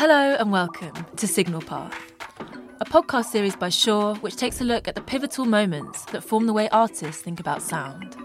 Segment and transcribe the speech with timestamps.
[0.00, 1.94] Hello and welcome to Signal Path,
[2.80, 6.46] a podcast series by Shure which takes a look at the pivotal moments that form
[6.46, 8.16] the way artists think about sound.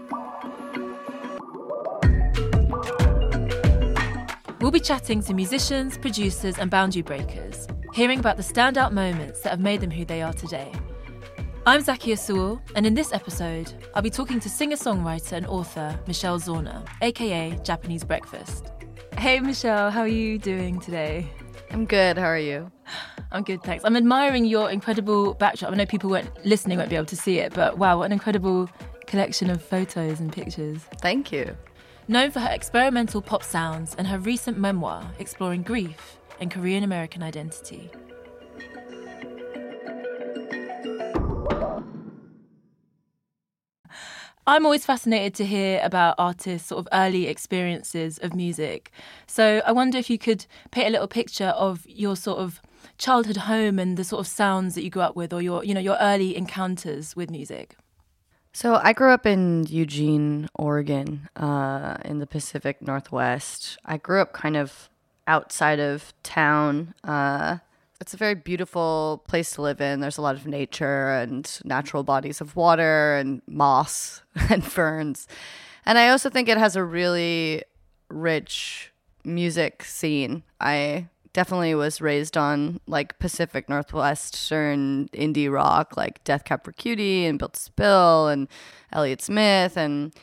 [4.58, 9.50] We'll be chatting to musicians, producers, and boundary breakers, hearing about the standout moments that
[9.50, 10.72] have made them who they are today.
[11.66, 16.00] I'm Zakia Sewell, and in this episode, I'll be talking to singer songwriter and author
[16.06, 18.72] Michelle Zauner, aka Japanese Breakfast.
[19.18, 21.28] Hey, Michelle, how are you doing today?
[21.70, 22.18] I'm good.
[22.18, 22.70] How are you?
[23.32, 23.84] I'm good, thanks.
[23.84, 25.72] I'm admiring your incredible backdrop.
[25.72, 28.12] I know people weren't listening won't be able to see it, but wow, what an
[28.12, 28.70] incredible
[29.06, 30.80] collection of photos and pictures.
[31.00, 31.56] Thank you.
[32.08, 37.22] Known for her experimental pop sounds and her recent memoir exploring grief and Korean American
[37.22, 37.90] identity.
[44.48, 48.92] I'm always fascinated to hear about artists' sort of early experiences of music.
[49.26, 52.60] So I wonder if you could paint a little picture of your sort of
[52.96, 55.74] childhood home and the sort of sounds that you grew up with, or your you
[55.74, 57.76] know your early encounters with music.
[58.52, 63.78] So I grew up in Eugene, Oregon, uh, in the Pacific Northwest.
[63.84, 64.88] I grew up kind of
[65.26, 66.94] outside of town.
[67.02, 67.58] Uh,
[68.00, 70.00] it's a very beautiful place to live in.
[70.00, 75.26] There's a lot of nature and natural bodies of water and moss and ferns.
[75.84, 77.62] And I also think it has a really
[78.08, 78.92] rich
[79.24, 80.42] music scene.
[80.60, 87.26] I definitely was raised on like Pacific Northwestern indie rock, like Death Cab for Cutie
[87.26, 88.48] and Built Spill and
[88.92, 90.14] Elliott Smith and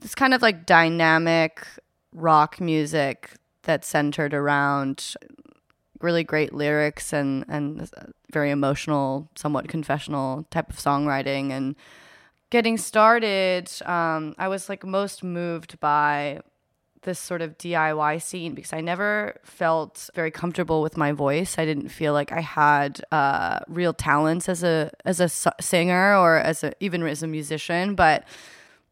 [0.00, 1.66] this kind of like dynamic
[2.12, 3.30] rock music
[3.62, 5.14] that's centered around
[6.02, 7.90] really great lyrics and and
[8.32, 11.50] very emotional, somewhat confessional type of songwriting.
[11.50, 11.76] And
[12.50, 16.40] getting started, um, I was like most moved by
[17.02, 21.58] this sort of DIY scene because I never felt very comfortable with my voice.
[21.58, 26.36] I didn't feel like I had uh, real talents as a as a singer or
[26.36, 28.24] as a even as a musician, but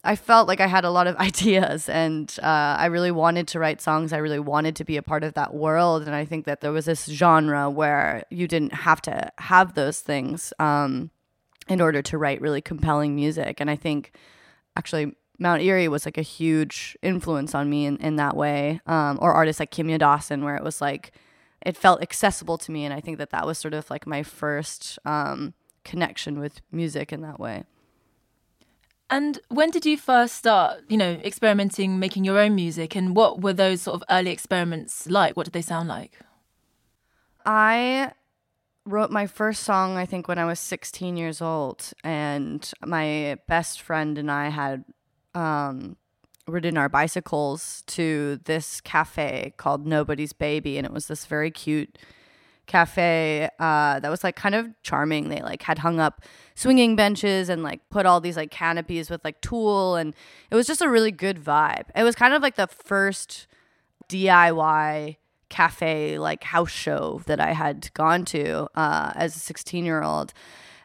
[0.03, 3.59] I felt like I had a lot of ideas and uh, I really wanted to
[3.59, 4.13] write songs.
[4.13, 6.03] I really wanted to be a part of that world.
[6.05, 10.01] And I think that there was this genre where you didn't have to have those
[10.01, 11.11] things um,
[11.69, 13.61] in order to write really compelling music.
[13.61, 14.13] And I think
[14.77, 18.81] actually Mount Eerie was like a huge influence on me in, in that way.
[18.87, 21.13] Um, or artists like Kimya Dawson, where it was like,
[21.65, 22.85] it felt accessible to me.
[22.85, 27.13] And I think that that was sort of like my first um, connection with music
[27.13, 27.65] in that way.
[29.11, 32.95] And when did you first start, you know, experimenting, making your own music?
[32.95, 35.37] And what were those sort of early experiments like?
[35.37, 36.17] What did they sound like?
[37.45, 38.13] I
[38.87, 41.93] wrote my first song, I think, when I was 16 years old.
[42.05, 44.85] And my best friend and I had
[45.35, 45.97] um,
[46.47, 50.79] ridden our bicycles to this cafe called Nobody's Baby.
[50.79, 51.99] And it was this very cute
[52.71, 55.29] cafe uh, that was like kind of charming.
[55.29, 56.23] They like had hung up
[56.55, 60.15] swinging benches and like put all these like canopies with like tulle, and
[60.51, 61.87] it was just a really good vibe.
[61.97, 63.49] It was kind of like the first
[64.09, 65.17] DIY
[65.49, 70.33] cafe like house show that I had gone to uh, as a 16 year old.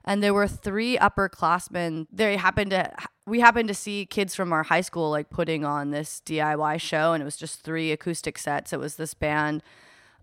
[0.07, 2.07] And there were three upperclassmen.
[2.11, 2.91] They happened to
[3.27, 7.13] we happened to see kids from our high school like putting on this DIY show,
[7.13, 8.73] and it was just three acoustic sets.
[8.73, 9.61] It was this band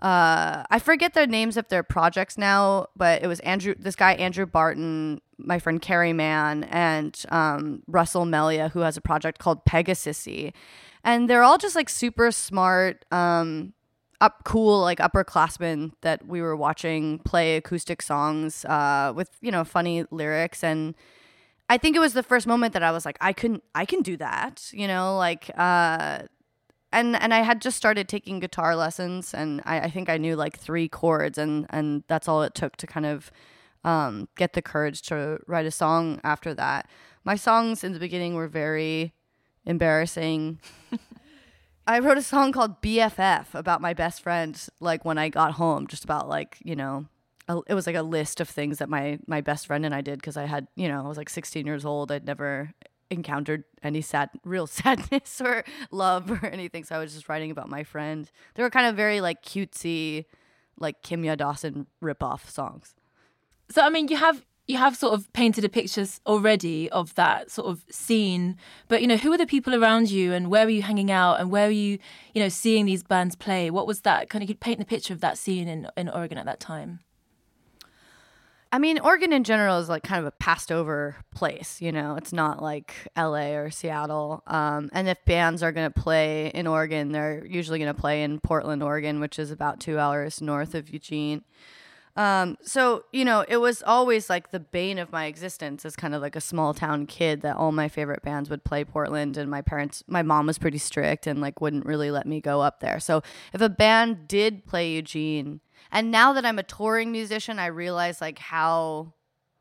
[0.02, 4.14] uh, I forget the names of their projects now, but it was Andrew, this guy
[4.14, 9.64] Andrew Barton, my friend Carrie Mann, and um, Russell Melia, who has a project called
[9.64, 10.52] Pegasusy,
[11.04, 13.74] and they're all just like super smart, um,
[14.20, 19.62] up cool like upperclassmen that we were watching play acoustic songs uh, with you know
[19.64, 20.96] funny lyrics and.
[21.70, 24.02] I think it was the first moment that I was like, I can, I can
[24.02, 26.24] do that, you know, like, uh,
[26.92, 30.36] and and I had just started taking guitar lessons, and I, I think I knew
[30.36, 33.30] like three chords, and and that's all it took to kind of
[33.84, 36.88] um, get the courage to write a song after that.
[37.24, 39.12] My songs in the beginning were very
[39.64, 40.60] embarrassing.
[41.86, 45.86] I wrote a song called BFF about my best friend, like when I got home,
[45.86, 47.06] just about like you know,
[47.66, 50.18] it was like a list of things that my my best friend and I did
[50.18, 52.12] because I had you know I was like 16 years old.
[52.12, 52.72] I'd never
[53.12, 56.84] encountered any sad real sadness or love or anything.
[56.84, 58.30] So i was just writing about my friend.
[58.54, 60.24] They were kind of very like cutesy
[60.78, 62.94] like kimya dawson rip-off songs.
[63.70, 67.50] So i mean you have you have sort of painted a picture already of that
[67.50, 68.56] sort of scene
[68.88, 71.40] but you know who are the people around you and where were you hanging out
[71.40, 71.98] and where were you
[72.34, 73.70] you know seeing these bands play?
[73.70, 76.38] What was that kind of you paint the picture of that scene in in oregon
[76.38, 77.00] at that time
[78.74, 82.16] I mean, Oregon in general is like kind of a passed over place, you know.
[82.16, 84.42] It's not like LA or Seattle.
[84.46, 88.22] Um, and if bands are going to play in Oregon, they're usually going to play
[88.22, 91.44] in Portland, Oregon, which is about two hours north of Eugene.
[92.16, 96.14] Um, so, you know, it was always like the bane of my existence as kind
[96.14, 99.50] of like a small town kid that all my favorite bands would play Portland and
[99.50, 102.80] my parents, my mom was pretty strict and like wouldn't really let me go up
[102.80, 103.00] there.
[103.00, 103.22] So
[103.52, 105.60] if a band did play Eugene,
[105.92, 109.12] and now that I'm a touring musician, I realize like how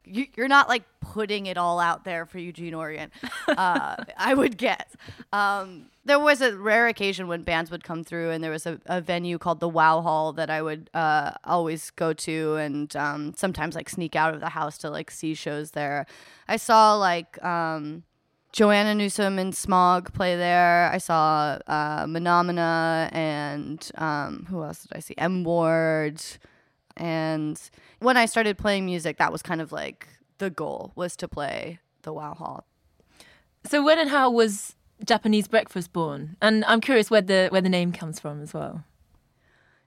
[0.05, 3.11] you, are not like putting it all out there for Eugene, Oregon.
[3.47, 4.95] Uh, I would guess.
[5.33, 8.79] Um, there was a rare occasion when bands would come through, and there was a,
[8.85, 13.33] a venue called the Wow Hall that I would uh, always go to, and um,
[13.35, 16.05] sometimes like sneak out of the house to like see shows there.
[16.47, 18.03] I saw like um,
[18.51, 20.89] Joanna Newsom and Smog play there.
[20.91, 25.15] I saw uh, Menomena and um, who else did I see?
[25.17, 26.21] M Ward.
[26.97, 27.59] And
[27.99, 30.07] when I started playing music, that was kind of like
[30.39, 32.65] the goal was to play the Wow Hall.
[33.65, 34.75] So when and how was
[35.05, 36.35] Japanese Breakfast born?
[36.41, 38.83] And I'm curious where the where the name comes from as well.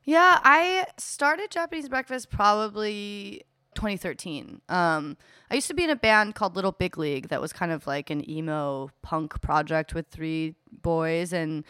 [0.05, 3.43] Yeah, I started Japanese Breakfast probably
[3.75, 4.61] 2013.
[4.69, 5.17] Um,
[5.51, 7.87] I used to be in a band called Little Big League that was kind of
[7.87, 11.33] like an emo punk project with three boys.
[11.33, 11.65] And,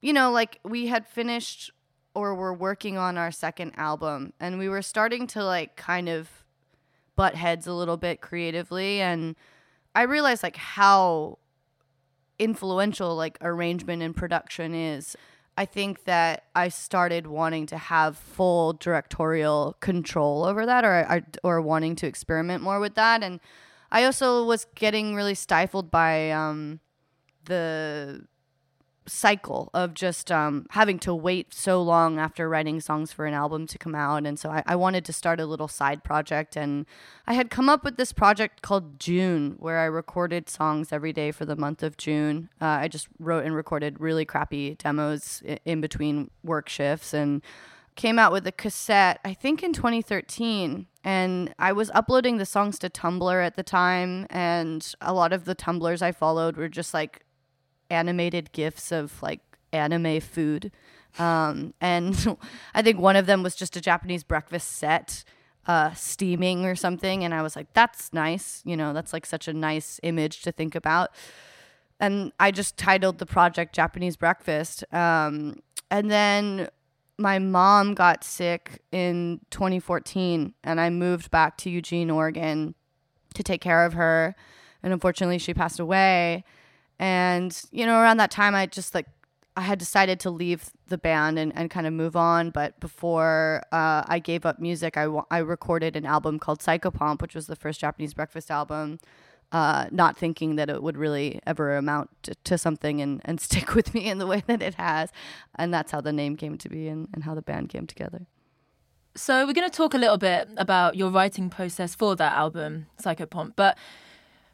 [0.00, 1.72] you know, like we had finished
[2.14, 6.28] or were working on our second album and we were starting to like kind of
[7.16, 9.00] butt heads a little bit creatively.
[9.00, 9.36] And
[9.94, 11.38] I realized like how
[12.38, 15.16] influential like arrangement and production is
[15.60, 21.60] I think that I started wanting to have full directorial control over that, or or
[21.60, 23.40] wanting to experiment more with that, and
[23.92, 26.80] I also was getting really stifled by um,
[27.44, 28.24] the
[29.10, 33.66] cycle of just um, having to wait so long after writing songs for an album
[33.66, 34.24] to come out.
[34.24, 36.56] And so I, I, wanted to start a little side project.
[36.56, 36.86] And
[37.26, 41.32] I had come up with this project called June, where I recorded songs every day
[41.32, 42.48] for the month of June.
[42.60, 47.42] Uh, I just wrote and recorded really crappy demos in, between work shifts and
[47.96, 50.86] came out with a cassette, I think in 2013.
[51.02, 54.26] And I was uploading the songs to Tumblr at the time.
[54.30, 57.24] And a lot of the Tumblrs I followed were just like
[57.90, 59.40] animated gifs of like
[59.72, 60.72] anime food.
[61.18, 62.38] Um, and
[62.74, 65.24] I think one of them was just a Japanese breakfast set
[65.66, 67.24] uh, steaming or something.
[67.24, 68.62] And I was like, that's nice.
[68.64, 71.10] You know, that's like such a nice image to think about.
[71.98, 74.84] And I just titled the project Japanese Breakfast.
[74.92, 75.56] Um,
[75.90, 76.68] and then
[77.18, 82.74] my mom got sick in 2014, and I moved back to Eugene, Oregon
[83.34, 84.34] to take care of her.
[84.82, 86.44] And unfortunately, she passed away.
[87.00, 89.06] And, you know, around that time, I just like,
[89.56, 92.50] I had decided to leave the band and, and kind of move on.
[92.50, 97.34] But before uh, I gave up music, I, I recorded an album called Psychopomp, which
[97.34, 99.00] was the first Japanese breakfast album.
[99.50, 103.74] Uh, not thinking that it would really ever amount to, to, something and, and stick
[103.74, 105.10] with me in the way that it has.
[105.56, 108.26] And that's how the name came to be and, and how the band came together.
[109.16, 112.86] So, we're going to talk a little bit about your writing process for that album,
[113.02, 113.54] Psychopomp.
[113.56, 113.76] But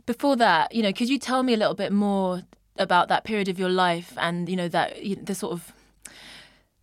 [0.07, 2.43] before that, you know, could you tell me a little bit more
[2.79, 5.73] about that period of your life and you know that you know, the sort of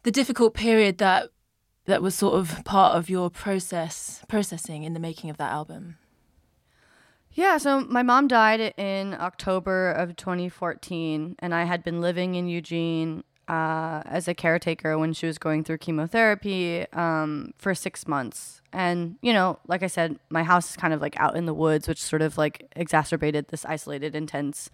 [0.04, 1.30] the difficult period that
[1.86, 5.98] that was sort of part of your process processing in the making of that album?
[7.36, 12.48] Yeah, so my mom died in October of 2014, and I had been living in
[12.48, 18.62] Eugene uh, as a caretaker when she was going through chemotherapy um, for six months.
[18.72, 21.54] And, you know, like I said, my house is kind of like out in the
[21.54, 24.70] woods, which sort of like exacerbated this isolated, intense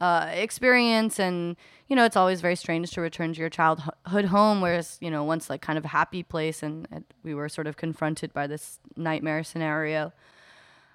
[0.00, 1.18] uh, experience.
[1.18, 1.56] And,
[1.88, 5.24] you know, it's always very strange to return to your childhood home, whereas, you know,
[5.24, 8.46] once like kind of a happy place, and, and we were sort of confronted by
[8.46, 10.12] this nightmare scenario.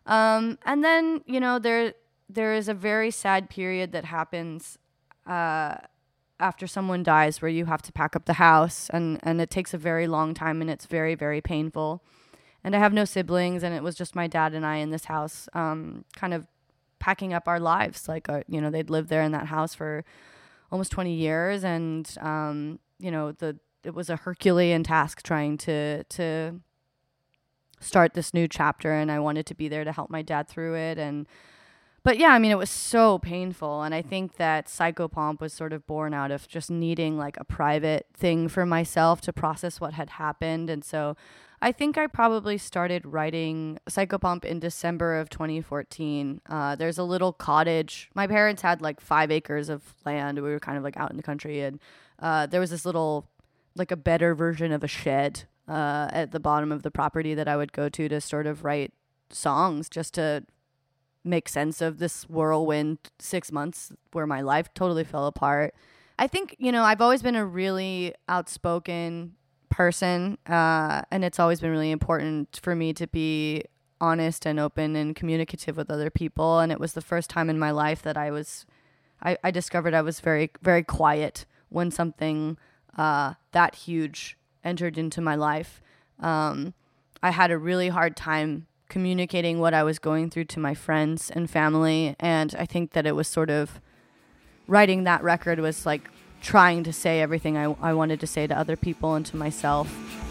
[0.05, 1.93] Um, and then, you know, there
[2.29, 4.77] there is a very sad period that happens
[5.27, 5.75] uh,
[6.39, 9.73] after someone dies where you have to pack up the house and, and it takes
[9.73, 12.03] a very long time and it's very, very painful.
[12.63, 15.05] And I have no siblings and it was just my dad and I in this
[15.05, 16.47] house, um, kind of
[16.99, 18.07] packing up our lives.
[18.07, 20.03] Like, uh, you know, they'd lived there in that house for
[20.71, 21.63] almost 20 years.
[21.63, 26.61] And, um, you know, the, it was a Herculean task trying to, to
[27.79, 28.93] start this new chapter.
[28.93, 30.97] And I wanted to be there to help my dad through it.
[30.97, 31.27] And,
[32.03, 33.83] but yeah, I mean, it was so painful.
[33.83, 37.45] And I think that Psychopomp was sort of born out of just needing like a
[37.45, 40.69] private thing for myself to process what had happened.
[40.69, 41.15] And so
[41.62, 46.41] I think I probably started writing Psychopomp in December of 2014.
[46.45, 48.10] Uh, there's a little cottage.
[48.13, 50.36] My parents had like five acres of land.
[50.39, 51.62] We were kind of like out in the country.
[51.62, 51.79] And
[52.19, 53.29] uh, there was this little,
[53.75, 57.48] like a better version of a shed uh, at the bottom of the property that
[57.48, 58.91] I would go to to sort of write
[59.29, 60.43] songs just to
[61.24, 65.74] make sense of this whirlwind six months where my life totally fell apart.
[66.20, 69.34] I think, you know, I've always been a really outspoken
[69.70, 73.63] person, uh, and it's always been really important for me to be
[74.00, 76.60] honest and open and communicative with other people.
[76.60, 78.65] And it was the first time in my life that I was,
[79.22, 82.58] I, I discovered I was very, very quiet when something
[82.98, 85.82] uh, that huge entered into my life.
[86.20, 86.74] Um,
[87.24, 91.31] I had a really hard time communicating what I was going through to my friends
[91.31, 92.15] and family.
[92.19, 93.81] And I think that it was sort of
[94.67, 96.12] writing that record was like
[96.43, 100.23] trying to say everything I, I wanted to say to other people and to myself.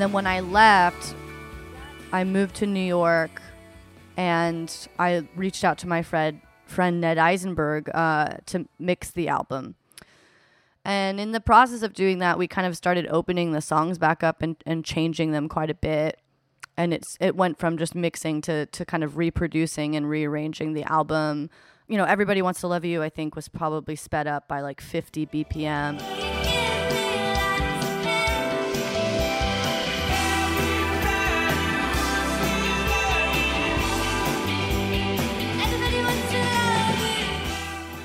[0.00, 1.14] And then when I left,
[2.10, 3.42] I moved to New York
[4.16, 9.74] and I reached out to my friend friend Ned Eisenberg uh, to mix the album.
[10.86, 14.24] And in the process of doing that, we kind of started opening the songs back
[14.24, 16.18] up and, and changing them quite a bit.
[16.78, 20.84] And it's it went from just mixing to to kind of reproducing and rearranging the
[20.84, 21.50] album.
[21.88, 24.80] You know, Everybody Wants to Love You, I think, was probably sped up by like
[24.80, 26.19] 50 BPM.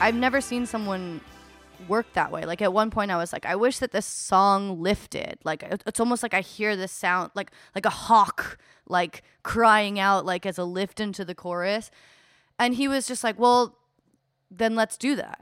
[0.06, 1.20] I've never seen someone
[1.88, 2.46] work that way.
[2.46, 5.40] Like at one point I was like, I wish that this song lifted.
[5.44, 10.24] Like it's almost like I hear this sound like like a hawk like crying out
[10.24, 11.90] like as a lift into the chorus.
[12.60, 13.80] And he was just like, "Well,
[14.52, 15.42] then let's do that."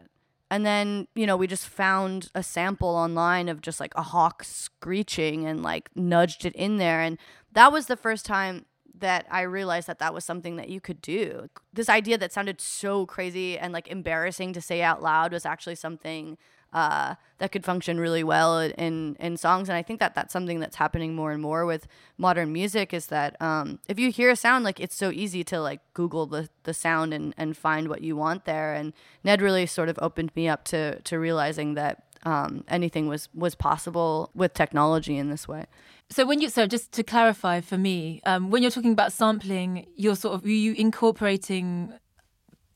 [0.50, 4.46] And then, you know, we just found a sample online of just like a hawk
[4.46, 7.18] screeching and like nudged it in there and
[7.52, 8.66] that was the first time
[9.00, 11.50] that I realized that that was something that you could do.
[11.74, 15.76] This idea that sounded so crazy and like embarrassing to say out loud was actually
[15.76, 16.38] something
[16.74, 19.70] uh, that could function really well in in songs.
[19.70, 22.94] And I think that that's something that's happening more and more with modern music.
[22.94, 26.26] Is that um, if you hear a sound, like it's so easy to like Google
[26.26, 28.74] the the sound and and find what you want there.
[28.74, 33.30] And Ned really sort of opened me up to to realizing that um, anything was
[33.36, 35.66] was possible with technology in this way.
[36.10, 39.88] So when you so just to clarify for me, um, when you're talking about sampling,
[39.96, 41.94] you're sort of are you incorporating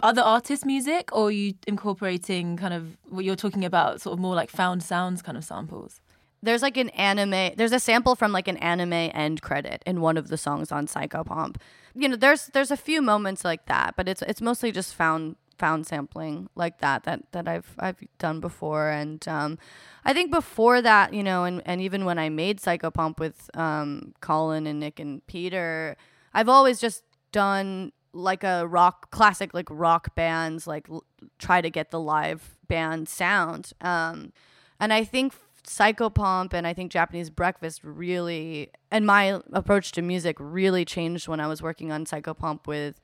[0.02, 4.36] other artists' music, or you incorporating kind of what you're talking about, sort of more
[4.36, 6.02] like found sounds kind of samples?
[6.42, 7.56] There's like an anime.
[7.56, 10.88] There's a sample from like an anime end credit in one of the songs on
[10.88, 11.58] Psychopomp.
[11.96, 15.36] You know, there's there's a few moments like that, but it's it's mostly just found
[15.58, 18.90] found sampling like that that that I've I've done before.
[18.90, 19.58] And um,
[20.06, 24.14] I think before that you know and, and even when I made Psychopomp with um,
[24.22, 25.98] Colin and Nick and Peter
[26.34, 31.04] I've always just done like a rock classic like rock bands like l-
[31.40, 33.74] try to get the live band sound.
[33.82, 34.34] Um,
[34.80, 35.34] and I think
[35.66, 41.40] Psychopomp and I think Japanese Breakfast really and my approach to music really changed when
[41.40, 43.02] I was working on Psychopomp with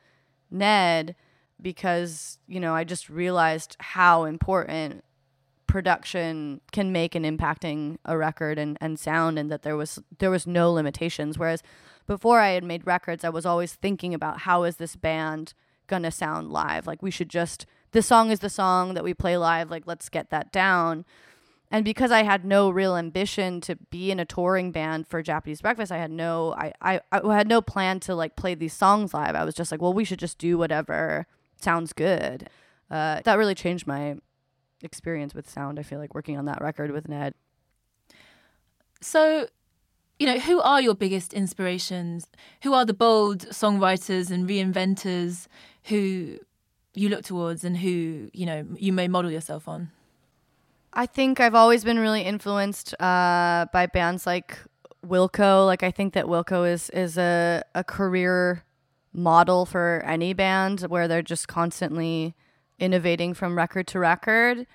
[0.49, 1.15] Ned
[1.63, 5.03] because you know I just realized how important
[5.65, 10.29] production can make in impacting a record and, and sound and that there was there
[10.29, 11.39] was no limitations.
[11.39, 11.63] Whereas
[12.05, 15.55] before I had made records I was always thinking about how is this band
[15.87, 16.85] gonna sound live?
[16.85, 20.09] Like we should just this song is the song that we play live like let's
[20.09, 21.05] get that down.
[21.71, 25.61] And because I had no real ambition to be in a touring band for Japanese
[25.61, 29.11] Breakfast, I had no I, I, I had no plan to like play these songs
[29.11, 29.33] live.
[29.33, 31.25] I was just like, well, we should just do whatever
[31.63, 32.49] sounds good.
[32.91, 34.17] Uh, that really changed my
[34.83, 35.79] experience with sound.
[35.79, 37.33] I feel like working on that record with Ned.
[39.01, 39.47] So,
[40.19, 42.27] you know, who are your biggest inspirations?
[42.63, 45.47] Who are the bold songwriters and reinventors
[45.85, 46.37] who
[46.93, 49.91] you look towards and who, you know, you may model yourself on?
[50.93, 54.59] I think I've always been really influenced uh, by bands like
[55.05, 55.65] Wilco.
[55.65, 58.63] Like I think that Wilco is is a, a career
[59.13, 62.35] model for any band where they're just constantly
[62.79, 64.65] innovating from record to record.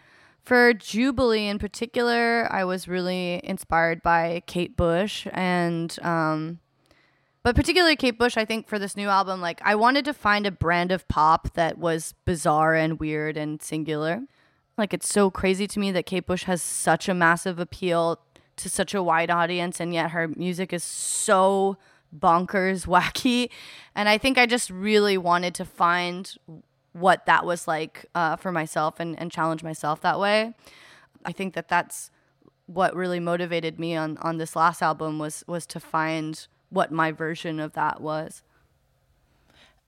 [0.42, 6.60] For Jubilee in particular, I was really inspired by Kate Bush and um,
[7.42, 10.46] but particularly Kate Bush, I think for this new album, like I wanted to find
[10.46, 14.22] a brand of pop that was bizarre and weird and singular.
[14.76, 18.20] Like it's so crazy to me that Kate Bush has such a massive appeal
[18.56, 21.76] to such a wide audience and yet her music is so
[22.16, 23.50] bonkers wacky.
[23.94, 26.36] And i think i just really wanted to find
[26.92, 30.54] what that was like uh, for myself and, and challenge myself that way.
[31.24, 32.10] I think that that's
[32.66, 37.12] what really motivated me on, on this last album was was to find what my
[37.12, 38.42] version of that was.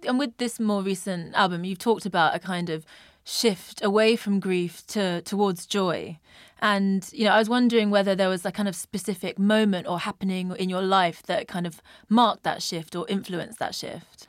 [0.07, 2.87] And with this more recent album you've talked about a kind of
[3.23, 6.19] shift away from grief to towards joy
[6.61, 9.99] and you know i was wondering whether there was a kind of specific moment or
[9.99, 14.27] happening in your life that kind of marked that shift or influenced that shift.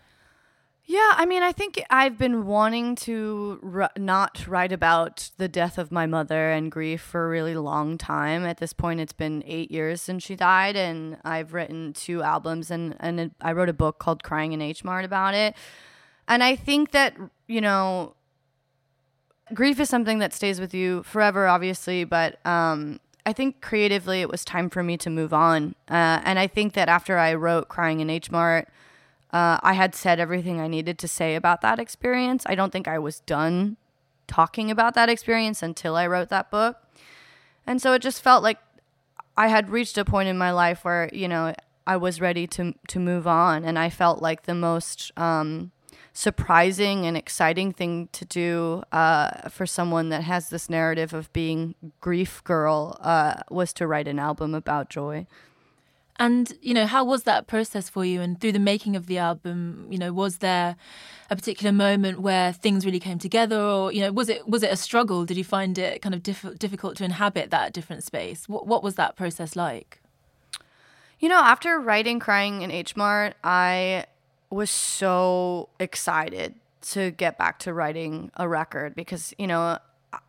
[0.85, 5.77] Yeah i mean i think i've been wanting to r- not write about the death
[5.77, 8.45] of my mother and grief for a really long time.
[8.45, 12.71] At this point it's been eight years since she died and i've written two albums
[12.71, 15.55] and, and i wrote a book called crying in h mart about it.
[16.27, 17.15] And i think that
[17.47, 18.15] you know
[19.53, 24.29] grief is something that stays with you forever, obviously, but um, I think creatively it
[24.29, 25.75] was time for me to move on.
[25.89, 28.67] Uh, and I think that after I wrote Crying in H Mart,
[29.31, 32.43] uh, I had said everything I needed to say about that experience.
[32.47, 33.77] I don't think I was done
[34.27, 36.77] talking about that experience until I wrote that book.
[37.65, 38.59] And so it just felt like
[39.37, 41.53] I had reached a point in my life where, you know,
[41.87, 45.71] I was ready to to move on and I felt like the most um,
[46.13, 51.75] surprising and exciting thing to do uh, for someone that has this narrative of being
[52.01, 55.25] grief girl uh, was to write an album about joy.
[56.17, 58.21] And you know, how was that process for you?
[58.21, 60.75] And through the making of the album, you know, was there
[61.31, 64.71] a particular moment where things really came together, or you know, was it was it
[64.71, 65.25] a struggle?
[65.25, 68.47] Did you find it kind of diff- difficult to inhabit that different space?
[68.47, 69.99] What what was that process like?
[71.19, 74.05] You know, after writing "Crying in H Mart," I
[74.51, 79.77] was so excited to get back to writing a record because, you know,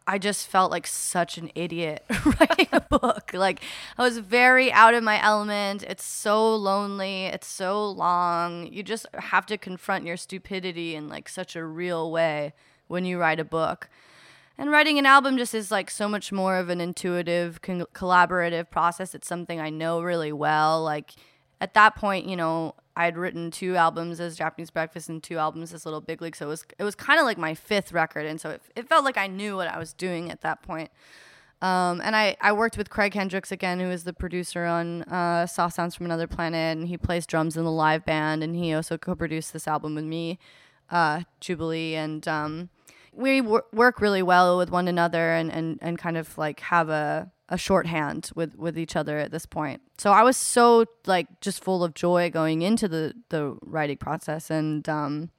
[0.06, 3.32] I just felt like such an idiot writing a book.
[3.34, 3.60] Like
[3.98, 5.82] I was very out of my element.
[5.82, 7.24] It's so lonely.
[7.26, 8.66] It's so long.
[8.72, 12.52] You just have to confront your stupidity in like such a real way
[12.86, 13.88] when you write a book.
[14.58, 18.70] And writing an album just is like so much more of an intuitive, con- collaborative
[18.70, 19.14] process.
[19.14, 20.82] It's something I know really well.
[20.84, 21.12] Like
[21.60, 25.72] at that point, you know, I'd written two albums as Japanese Breakfast and two albums
[25.72, 28.26] as Little Big League, so it was it was kind of like my fifth record,
[28.26, 30.90] and so it, it felt like I knew what I was doing at that point.
[31.62, 35.46] Um, and I, I worked with Craig Hendrix again, who is the producer on uh,
[35.46, 38.74] Soft Sounds from Another Planet, and he plays drums in the live band, and he
[38.74, 40.40] also co-produced this album with me,
[40.90, 42.68] uh, Jubilee, and um,
[43.12, 46.88] we wor- work really well with one another, and, and, and kind of like have
[46.88, 49.82] a a shorthand with with each other at this point.
[49.98, 54.50] So I was so like just full of joy going into the the writing process,
[54.50, 55.30] and um,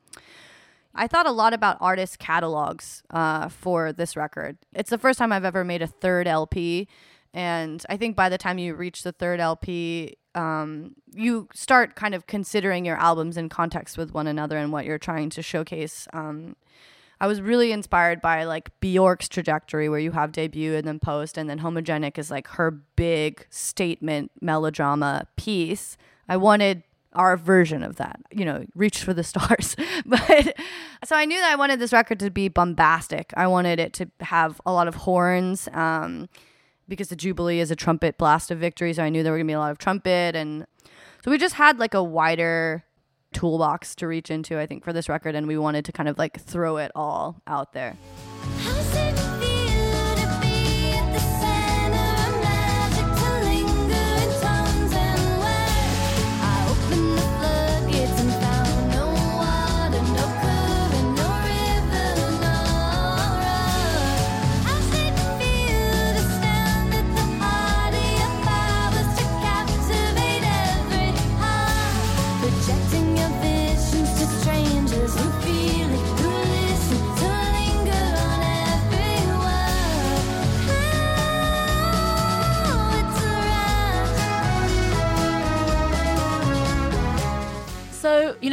[0.93, 4.60] I thought a lot about artist catalogs uh, for this record.
[4.73, 6.88] It's the first time I've ever made a third LP,
[7.34, 12.13] and I think by the time you reach the third LP, um, you start kind
[12.13, 16.08] of considering your albums in context with one another and what you're trying to showcase.
[16.13, 16.56] Um,
[17.19, 21.38] I was really inspired by like Bjork's trajectory where you have debut and then post
[21.38, 25.97] and then homogenic is like her big statement melodrama piece.
[26.28, 29.76] I wanted our version of that, you know, reach for the stars.
[30.06, 30.56] but
[31.06, 33.34] so I knew that I wanted this record to be bombastic.
[33.38, 35.69] I wanted it to have a lot of horns.
[35.73, 36.30] Um,
[36.89, 39.47] because the Jubilee is a trumpet blast of victory, so I knew there were gonna
[39.47, 40.65] be a lot of trumpet and
[41.23, 42.84] so we just had like a wider
[43.34, 46.17] toolbox to reach into, I think, for this record, and we wanted to kind of
[46.17, 47.98] like throw it all out there.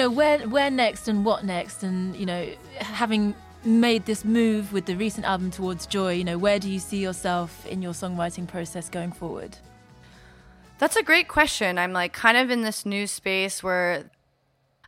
[0.00, 3.34] Know, where where next and what next and, you know, having
[3.64, 6.98] made this move with the recent album towards joy, you know, where do you see
[6.98, 9.58] yourself in your songwriting process going forward?
[10.78, 11.76] That's a great question.
[11.76, 14.10] I'm like kind of in this new space where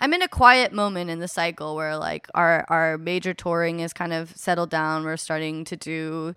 [0.00, 3.92] I'm in a quiet moment in the cycle where like our our major touring is
[3.92, 5.04] kind of settled down.
[5.04, 6.34] We're starting to do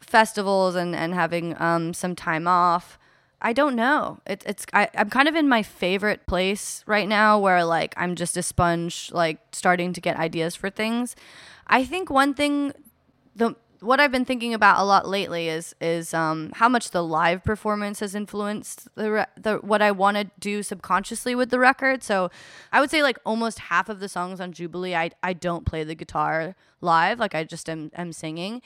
[0.00, 2.98] festivals and and having um, some time off.
[3.42, 4.20] I don't know.
[4.26, 8.14] It, it's I, I'm kind of in my favorite place right now where like I'm
[8.14, 11.16] just a sponge, like starting to get ideas for things.
[11.66, 12.72] I think one thing
[13.34, 17.02] the what I've been thinking about a lot lately is is um, how much the
[17.02, 21.58] live performance has influenced the, re- the what I want to do subconsciously with the
[21.58, 22.02] record.
[22.02, 22.30] So
[22.72, 25.82] I would say like almost half of the songs on Jubilee, I I don't play
[25.84, 28.60] the guitar live, like I just am am singing.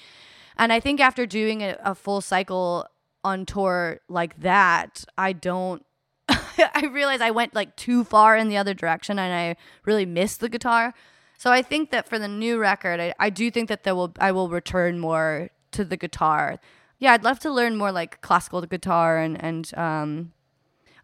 [0.57, 2.87] And I think after doing a, a full cycle
[3.25, 5.85] on tour like that, I don't.
[6.29, 10.41] I realize I went like too far in the other direction, and I really missed
[10.41, 10.95] the guitar.
[11.39, 14.13] So I think that for the new record, I, I do think that there will
[14.19, 16.59] I will return more to the guitar.
[16.99, 20.33] Yeah, I'd love to learn more like classical guitar and and um,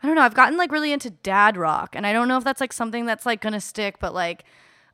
[0.03, 0.23] I don't know.
[0.23, 3.07] I've gotten like really into dad rock, and I don't know if that's like something
[3.07, 4.45] that's like gonna stick, but like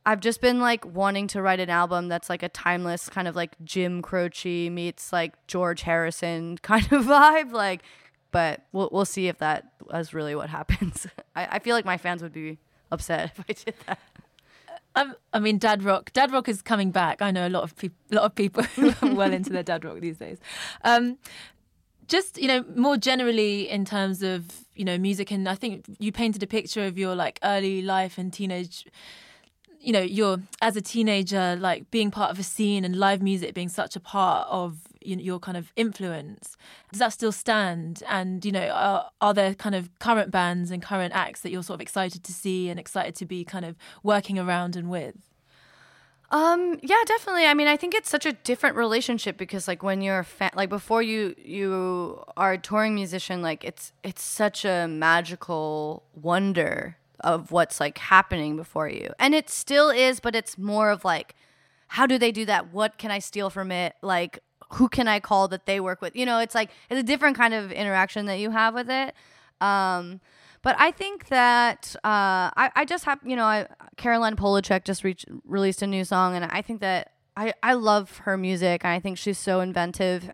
[0.07, 3.35] I've just been like wanting to write an album that's like a timeless kind of
[3.35, 7.51] like Jim Croce meets like George Harrison kind of vibe.
[7.51, 7.83] Like,
[8.31, 11.09] but we'll we'll see if that is really what happens.
[11.37, 12.59] I, I feel like my fans would be
[12.92, 13.99] upset if I did that.
[14.95, 16.12] Um, I mean, dad rock.
[16.12, 17.21] Dad rock is coming back.
[17.21, 17.99] I know a lot of people.
[18.12, 18.64] A lot of people
[19.03, 20.38] are well into their dad rock these days.
[20.85, 21.19] Um,
[22.07, 26.12] just you know, more generally in terms of you know music, and I think you
[26.12, 28.87] painted a picture of your like early life and teenage
[29.87, 33.55] you know, you're as a teenager, like being part of a scene and live music
[33.55, 36.57] being such a part of you know, your kind of influence.
[36.90, 38.03] Does that still stand?
[38.09, 41.62] And you know, are, are there kind of current bands and current acts that you're
[41.62, 45.14] sort of excited to see and excited to be kind of working around and with?
[46.33, 47.46] Um, yeah, definitely.
[47.46, 50.51] I mean, I think it's such a different relationship because like when you're a fan,
[50.57, 56.96] like before you you are a touring musician, like it's it's such a magical wonder
[57.20, 59.11] of what's like happening before you.
[59.18, 61.35] And it still is, but it's more of like,
[61.88, 62.72] how do they do that?
[62.72, 63.94] What can I steal from it?
[64.02, 64.40] Like,
[64.74, 66.16] who can I call that they work with?
[66.16, 69.14] You know, it's like, it's a different kind of interaction that you have with it.
[69.61, 70.20] Um,
[70.62, 75.05] but I think that uh, I, I just have, you know, I, Caroline Polachek just
[75.05, 78.92] reached, released a new song, and I think that I, I love her music, and
[78.92, 80.33] I think she's so inventive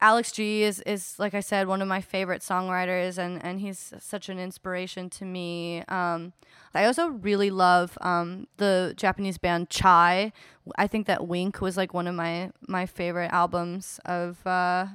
[0.00, 3.92] Alex G is is like I said one of my favorite songwriters and and he's
[3.98, 5.82] such an inspiration to me.
[5.88, 6.32] Um,
[6.74, 10.32] I also really love um, the Japanese band Chai.
[10.76, 14.86] I think that Wink was like one of my my favorite albums of uh,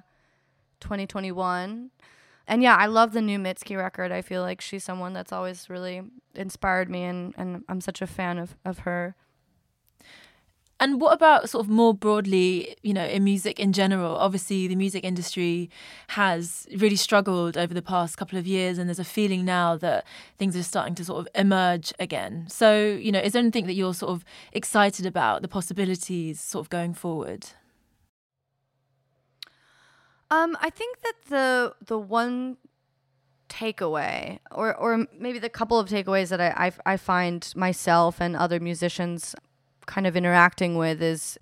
[0.80, 1.92] 2021.
[2.46, 4.12] And yeah, I love the new Mitski record.
[4.12, 6.02] I feel like she's someone that's always really
[6.36, 9.16] inspired me and, and I'm such a fan of, of her.
[10.84, 14.18] And what about sort of more broadly, you know, in music in general?
[14.18, 15.70] Obviously, the music industry
[16.10, 20.06] has really struggled over the past couple of years, and there's a feeling now that
[20.38, 22.48] things are starting to sort of emerge again.
[22.50, 26.66] So, you know, is there anything that you're sort of excited about, the possibilities sort
[26.66, 27.48] of going forward?
[30.30, 32.58] Um, I think that the the one
[33.48, 36.50] takeaway, or or maybe the couple of takeaways that I
[36.86, 39.34] I, I find myself and other musicians
[39.86, 41.38] kind of interacting with is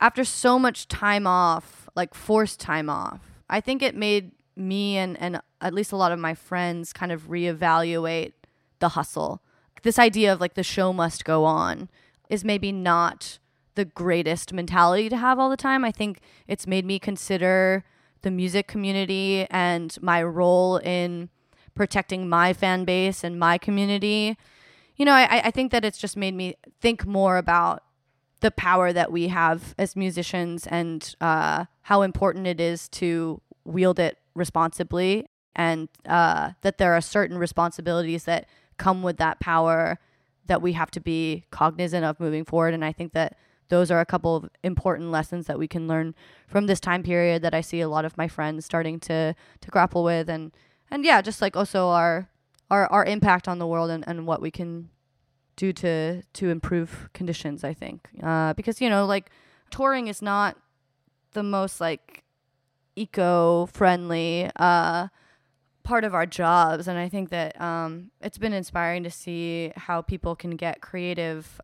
[0.00, 5.18] after so much time off, like forced time off, I think it made me and,
[5.20, 8.32] and at least a lot of my friends kind of reevaluate
[8.80, 9.42] the hustle.
[9.82, 11.88] This idea of like the show must go on
[12.28, 13.38] is maybe not
[13.74, 15.84] the greatest mentality to have all the time.
[15.84, 17.84] I think it's made me consider
[18.22, 21.30] the music community and my role in
[21.74, 24.36] protecting my fan base and my community
[25.02, 27.82] you know, I, I think that it's just made me think more about
[28.38, 33.98] the power that we have as musicians and uh, how important it is to wield
[33.98, 39.98] it responsibly and uh, that there are certain responsibilities that come with that power
[40.46, 42.72] that we have to be cognizant of moving forward.
[42.72, 43.36] And i think that
[43.70, 46.14] those are a couple of important lessons that we can learn
[46.46, 49.70] from this time period that i see a lot of my friends starting to to
[49.72, 50.30] grapple with.
[50.30, 50.52] And
[50.92, 52.28] and yeah just like also our
[52.72, 54.88] our our impact on the world and, and what we can
[55.56, 58.08] do to to improve conditions i think.
[58.22, 59.30] Uh, because you know like
[59.70, 60.56] touring is not
[61.32, 62.24] the most like
[62.96, 65.08] eco-friendly uh,
[65.82, 66.88] part of our jobs.
[66.88, 71.60] And i think that um, it's been inspiring to see how people can get creative.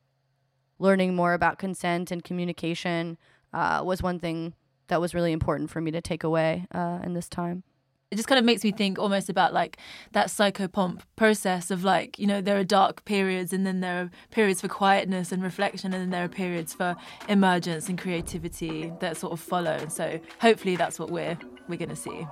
[0.80, 3.18] Learning more about consent and communication
[3.52, 4.54] uh, was one thing
[4.86, 7.64] that was really important for me to take away uh, in this time
[8.10, 9.76] it just kind of makes me think almost about like
[10.12, 14.10] that psychopomp process of like you know there are dark periods and then there are
[14.30, 16.96] periods for quietness and reflection and then there are periods for
[17.28, 21.96] emergence and creativity that sort of follow so hopefully that's what we're we're going to
[21.96, 22.26] see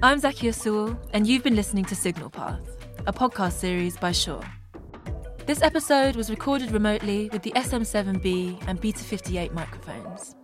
[0.00, 2.77] I'm Zakia Sewell, and you've been listening to Signal Path
[3.08, 4.44] a podcast series by Shure.
[5.46, 10.37] This episode was recorded remotely with the SM7B and Beta 58 microphones.